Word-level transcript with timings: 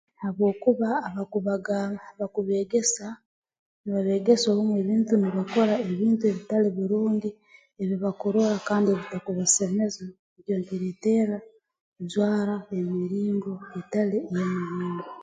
Habwokuba 0.21 0.89
abagubaga 1.07 1.77
abakubeegesa 2.11 3.05
nibabeegesa 3.81 4.45
obumu 4.49 4.73
ebintu 4.81 5.13
nibakora 5.17 5.73
ebintu 5.91 6.23
ebitali 6.31 6.67
birungi 6.77 7.29
ebi 7.81 7.95
bakurora 8.03 8.55
kandi 8.67 8.87
ebitakubasemeza 8.89 10.03
ekyo 10.37 10.55
nkireeterra 10.59 11.37
kujwara 11.95 12.55
emiringo 12.79 13.53
etali 13.79 14.17
emu 14.37 14.59
n'emu 14.77 15.05